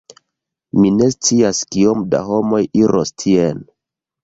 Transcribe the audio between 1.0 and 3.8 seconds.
scias kiom da homoj iros tien